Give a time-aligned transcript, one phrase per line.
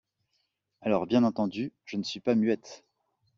[0.81, 2.83] Alors bien entendu, je ne suis pas muette.